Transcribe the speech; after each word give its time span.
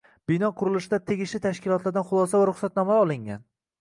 Bino 0.29 0.47
qurilishida 0.61 0.99
tegishli 1.11 1.41
tashkilotlardan 1.43 2.07
xulosa 2.13 2.41
va 2.43 2.49
ruxsatnomalar 2.51 3.05
olingan. 3.07 3.49